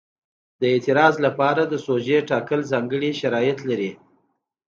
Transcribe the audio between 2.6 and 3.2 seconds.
ځانګړي